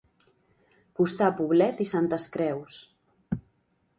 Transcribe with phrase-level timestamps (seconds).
[1.01, 2.79] Costar Poblet i Santes Creus.